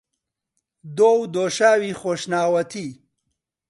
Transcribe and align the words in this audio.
دۆ 0.97 1.09
و 1.19 1.21
دۆشاوی 1.35 1.91
خۆشناوەتی 2.01 2.87